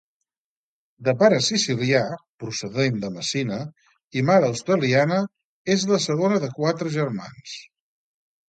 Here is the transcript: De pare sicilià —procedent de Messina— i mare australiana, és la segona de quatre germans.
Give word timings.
De 1.07 1.13
pare 1.19 1.41
sicilià 1.47 2.01
—procedent 2.13 2.97
de 3.03 3.11
Messina— 3.19 3.59
i 4.21 4.25
mare 4.31 4.49
australiana, 4.55 5.21
és 5.77 5.89
la 5.93 6.03
segona 6.09 6.41
de 6.47 6.51
quatre 6.59 6.97
germans. 6.99 7.57